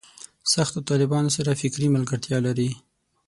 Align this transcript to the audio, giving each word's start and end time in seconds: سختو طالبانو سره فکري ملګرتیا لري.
سختو 0.51 0.79
طالبانو 0.89 1.29
سره 1.37 1.51
فکري 1.61 1.87
ملګرتیا 1.95 2.37
لري. 2.47 2.69